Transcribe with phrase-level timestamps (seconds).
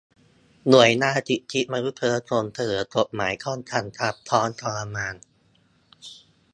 [0.69, 5.15] หน่วยงานสิทธิมนุษยชน เสนอกฎหมายป้องกันการซ้อมทรมาน